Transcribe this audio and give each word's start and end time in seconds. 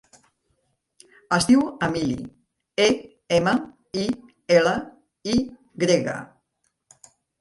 Es 1.37 1.47
diu 1.49 1.59
Emily: 1.87 2.15
e, 2.85 2.87
ema, 3.37 3.53
i, 4.05 4.07
ela, 4.57 4.73
i 5.35 5.37
grega. 5.85 6.17